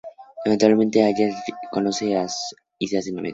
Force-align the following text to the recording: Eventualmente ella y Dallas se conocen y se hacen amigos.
Eventualmente 0.45 0.97
ella 0.97 1.09
y 1.11 1.13
Dallas 1.27 1.43
se 1.45 1.53
conocen 1.69 2.27
y 2.79 2.87
se 2.87 2.97
hacen 2.97 3.19
amigos. 3.19 3.29